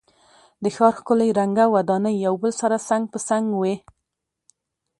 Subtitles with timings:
[0.63, 3.75] د ښار ښکلی رنګه ودانۍ یو بل سره څنګ په څنګ وې.